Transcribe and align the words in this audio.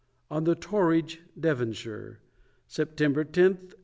On 0.31 0.45
the 0.45 0.55
Torridge, 0.55 1.21
Devonshire, 1.39 2.21
September 2.67 3.23
10, 3.23 3.43
1849. 3.51 3.73